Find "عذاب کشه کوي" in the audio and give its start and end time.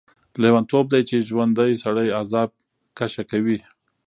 2.19-3.59